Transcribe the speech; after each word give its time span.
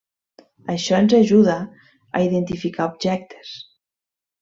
Això 0.75 0.95
ens 1.01 1.13
ajuda 1.19 1.59
a 2.21 2.25
identificar 2.31 2.91
objectes. 2.97 3.57